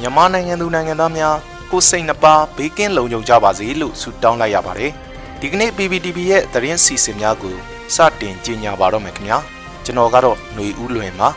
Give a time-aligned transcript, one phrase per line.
[0.00, 1.36] မြန်မာနိုင်ငံသူနိုင်ငံသားများ
[1.70, 4.92] ကိုစိတ်နှပါဘေးကင်းလုံခြုံကြပါစေလို့ဆုတောင်းလိုက်ရပါတယ်
[5.40, 7.56] ဒီကနေ့ PPTV ရဲ့သတင်းစီစဉ်များကို
[7.94, 9.38] စတင်ကြီးညာပါတော့မယ်ခင်ဗျာ
[9.84, 11.28] ကျွန်တော်ကတော့ຫນွေဦးလွင်ပါ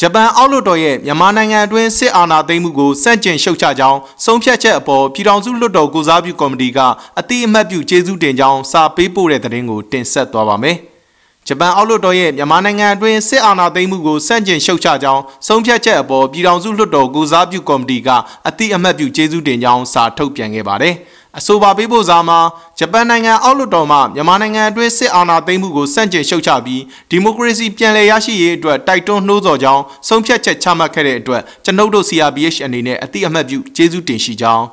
[0.00, 6.78] ဂျပန်အောက်လွှတ်တော်ရဲ့မြန်မာနိုင်ငံအတွင်းစစ်အာဏာသိမ်းမှုကိုစန့်ကျင်ရှုတ်ချကြောင်းဆုံးဖြတ်ချက်အပေါ်ပြည်ထောင်စုလွှတ်တော်ကိုစားပြုကော်မတီက
[7.18, 10.76] အတိအမှတ်ပြုကျေးဇူးတင်ကြောင်းစာပေးပို့တဲ့သတင်းကိုတင်ဆက်သွားပါမယ်။
[11.46, 18.08] ဂျပန်အောက်လွှတ်တော်ရဲ့မြန်မာနိုင်ငံအတွင်းစစ်အာဏာသိမ်းမှုကိုစန့်ကျင်ရှုတ်ချကြောင်းဆုံးဖြတ်ချက်အပေါ်ပြည်ထောင်စုလွှတ်တော်ကိုစားပြုကော်မတီက
[18.48, 20.94] အတိအမှတ်ပြုကျေးဇူးတင်ကြောင်းစာထုတ်ပြန်ခဲ့ပါတယ်။
[21.36, 22.38] အဆိုပါပေးပို့စာမှာ
[22.78, 34.64] ဂျပန်နိုင်ငံအောက်လွှတ်တော်မှမြန်မာနိုင်ငံအတွင်းစစ်အာဏာသိမ်းမှုကိုစန့်ကျင်ရှုတ်ချပြီးဒီမိုကရေစီပြန်လည်ရရှိရေးအတွက်တိုက်တွန်းနှိုးဆော်ကြောင်းဆုံးဖြတ်ချက်ချမှတ်ခဲ့တဲ့အတွက်ကျွန်ုပ်တို့ CRPH အနေနဲ့အတိအမှတ်ပြုကျေးဇူးတင်ရှိကြောင်း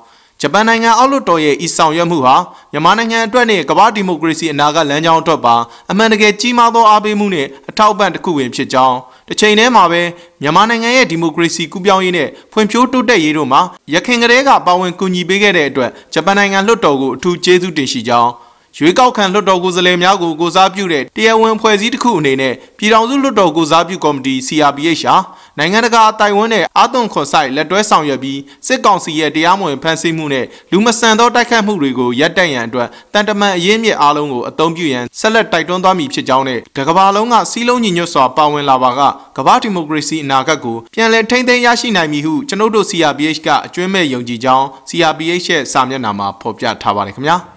[0.42, 2.36] ဂျပန်နိုင်ငံအောက်လွှတ်တော်ရဲ့ဤဆောင်ရွက်မှုဟာ
[2.72, 5.56] မြန်မာနိုင်ငံအတွက်နဲ့ကမ္ဘာဒီမိုကရေစီအနာဂတ်လမ်းကြောင်းအတွက်ပါ
[5.92, 10.02] အမှန်တကယ်ကြီးမားသောအားပေးမှုနဲ့အထောက်အပံ့တစ်ခုဝင်ဖြစ်ကြောင်းတစ်ချိန်တည်းမှာပဲ
[10.42, 13.62] မြန်မာနိုင်ငံရဲ့ဒီမိုကရေစီကူးပြောင်းရေးနဲ့ဖွံ့ဖြိုးတိုးတက်ရေးတို့မှာ
[13.94, 18.32] ရခိုင်ကလေးကပါဝင်ကူညီပေးခဲ့တဲ့အတွက်ဂျပန်နိုင်ငံလွှတ်တော်ကိုအထူးကျေးဇူးတင်ရှိကြောင်း
[18.78, 25.18] ရွေးကောက်ခံလွှတ်တော်ကိုယ်စားလှယ်များကိုကိုစားပြုတဲ့တရားဝင်ဖွဲ့စည်းတစ်ခုအနေနဲ့ပြည်ထောင်စုလွှတ်တော်ကိုစားပြုကော်မတီ CRPH ဟာ
[25.58, 39.02] နိုင်ငံတကာတိုင်ဝမ်နဲ့အာသွန်ခွန်ဆိုင်လက်တွဲဆောင်ရွက်ပြီးစစ်ကောင်စီရဲ့တရားမဝင်ဖမ်းဆီးမှုနဲ့လူမဆန်သောတိုက်ခတ်မှုတွေကိုရပ်တန့်ရန်အတွက်တန်တမန်အရေးမြစ်အားလုံးကိုအသုံးပြုရန်ဆက်လက်တိုက်တွန်းသွားမည်ဖြစ်ကြောင်းနဲ့တကဘာလုံးကစီးလုံးညီညွတ်စွာပါဝင်လာပါက
[39.38, 47.38] ကမ္ဘာဒီမိုကရေစီအနာဂတ်ကိုပြန်လည်ထိန်းသိမ်းရရှိနိုင်မည်ဟုကျွန်ုပ်တို့ CRPH ကအကျွမ်းမဲ့ယုံကြည်ကြောင်း CRPH ရဲ့စာမျက်နှာမှာဖော်ပြထားပါတယ်ခင်ဗျာ။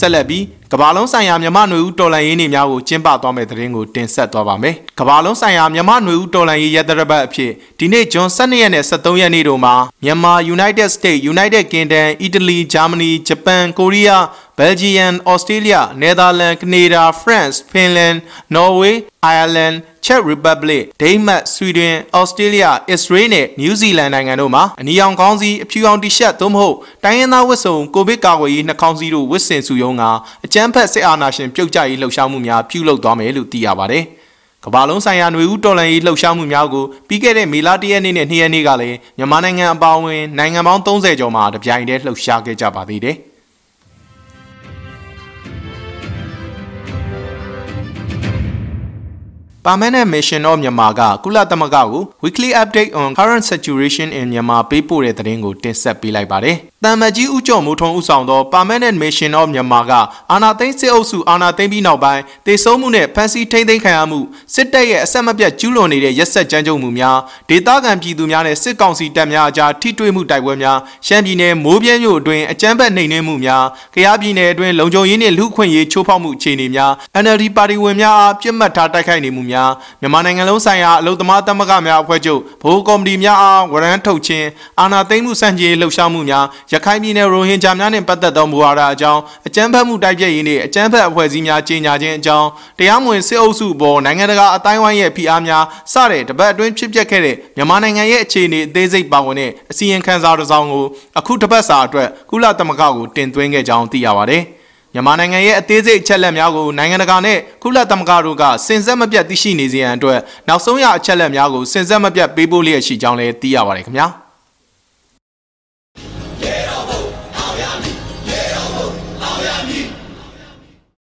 [0.00, 14.18] ဆက်လက်ပြီးကမ္ဘာလုံးဆိုင်ရာမြမနွေဦးတော်လန်ရေးနေများကိုကျင်းပသွားမယ့်သတင်းကိုတင်ဆက်သွားပါမယ်။ကမ္ဘာလုံးဆိုင်ရာမြမနွေဦးတော်လန်ရေးရတရပတ်အဖြစ်ဒီနေ့ဂျွန်12ရက်နဲ့13ရက်နေ့တို့မှာမြန်မာ United States, United Kingdom, Italy, Germany, Japan, Korea,
[14.58, 18.18] Belgium, Australia, Netherlands, Canada, France, Finland,
[18.54, 18.94] Norway,
[19.34, 19.76] Ireland,
[20.06, 30.02] Czech Republic, Denmark, Sweden, Australia, Israel နဲ့ New Zealand နိုင်ငံတို့မှာအနီရောင်ခေါင်းစည်းအဖြူရောင်တီရှပ်သို့မဟုတ်တိုင်းရင်းသားဝတ်စုံကိုဗစ်ကာကွယ်ရေးနှာခေါင်းစည်းတို့ဝတ်ဆင်စုယုံက
[30.44, 34.04] အကြမ်းဖက်စစ်အာဏာရှင်ပြုတ်ကျရေးလှုပ်ရှားမှုများပြုလုပ်သွားမယ်လို့သိရပါတယ်။
[34.64, 43.18] ကမ္ဘာလုံးဆိုင်ရာຫນွေဦးတော်လှန်ရေးလှုပ်ရှားမှုများကိုပြီးခဲ့တဲ့မေလ၁ရက်နေ့နဲ့၂ရက်နေ့ကလည်းမြန်မာနိုင်ငံအပါအဝင်နိုင်ငံပေါင်း30ကျော်မှာတပြိုင်တည်းလှုပ်ရှားခဲ့ကြပါသေးတယ်။
[49.66, 58.96] ပါမန်နဲ့ Mission of Myanmar ကကုလသမဂ္ဂကို Weekly Update on Current Situation in Myanmar ပေးပို့တဲ့သတင်းကိုတင်ဆက်ပေးလိုက်ပါတယ်။ တမ်မကြီးဦးကျော်မိုးထွန်းဦးဆောင်သော Permanent
[59.02, 59.92] Mission of Myanmar က
[60.32, 64.20] အာဏာသိမ်းစစ်အုပ်စုအာဏာသိမ်းပြီးနောက်ပိုင်းတေဆုံးမှုနဲ့ဖမ်းဆီးထိန်းသိမ်းခံရမှု
[64.54, 67.18] စစ်တပ်ရဲ့အဆက်မပြတ်ကျူးလွန်နေတဲ့ရက်စက်ကြမ်းကြုတ်မှုများ
[67.48, 76.92] ဒေသခံပြည်သူများနဲ့စစ်ကောင်စီတပ်များအကြားထိတွေ့မှုတိုက်ပွဲများရှမ်းပြည်နယ်မိုးပြဲမြို့အတွင်းအကြမ်းဖက်နှိမ်နင်းမှုများကယားပြည်နယ်အတွင်းလုံခြုံရေးနှင့်လူ့ခွင့်ရေးချိုးဖောက်မှုအခြေအနေများ
[77.22, 84.46] NLD ပါတီဝင်များအားပြစ်မှတ်ထားတိုက်ခိုက်နေမှုများမြန်မာနိုင်ငံလုံးဆိုင်ရာအလုံသမားသမဂ္ဂများအဖွဲ့ချုပ်ဗဟိုကော်မတီများအားဝရမ်းထုတ်ခြင်း
[84.80, 86.44] အာဏာသိမ်းမှုစံကြေးလှုပ်ရှားမှုများ
[86.74, 92.48] ရခိုင်ပြည်နယ်ရိုဟင်ဂျာများနှင့်ပတ်သက်သောမူဝါဒအကြောင်းအကြမ်းဖက်မှုတိုက်ဖျက်ရေးနှင့်အကြမ်းဖက်အဖွဲ့အစည်းများကြီးညာခြင်းအကြောင်း
[92.78, 100.84] တရားမဝင်စစ်အုပ်စုပေါ်နိုင်ငံတကာအတိုင်းဝိုင်းရဲ့ဖိအားများစတဲ့တပတ်အတွင်းဖြစ်ပျက်ခဲ့တဲ့မြန်မာနိုင်ငံရဲ့အခြေအနေအသေးစိတ်ပါဝင်တဲ့အစီရင်ခံစာတစ်စောင်ကို
[101.18, 104.42] အခုတစ်ပတ်စာအတွက်ကုလသမဂ္ဂကိုတင်သွင်းခဲ့ကြောင်းသိရပါတယ်။
[104.94, 110.18] မြန်မာနိုင်ငံရဲ့အသေးစိတ်အချက်လက်များကိုနိုင်ငံတကာနဲ့ကုလသမဂ္ဂတို့ကစင်စက်မပြတ်သိရှိနေစေရန်အတွက်
[110.48, 114.08] နောက်ဆုံးရအချက်လက်များကိုစင်စက်မပြတ်ပေးပို့လျက်ရှိကြောင်းလည်းသိရပါတယ်ခင်ဗျာ။